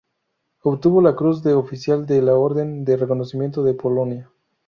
[0.63, 4.31] Obtuvo la Cruz de oficial de la Orden de Reconocimiento de Polonia.